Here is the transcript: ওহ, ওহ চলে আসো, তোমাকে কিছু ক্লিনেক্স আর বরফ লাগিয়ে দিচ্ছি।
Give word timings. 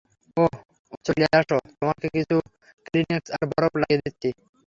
ওহ, 0.37 0.53
ওহ 0.91 0.99
চলে 1.05 1.25
আসো, 1.33 1.57
তোমাকে 1.79 2.07
কিছু 2.15 2.35
ক্লিনেক্স 2.85 3.27
আর 3.35 3.43
বরফ 3.51 3.73
লাগিয়ে 3.81 4.01
দিচ্ছি। 4.03 4.29